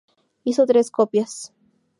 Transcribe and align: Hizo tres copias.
Hizo 0.43 0.65
tres 0.65 0.89
copias. 0.89 1.53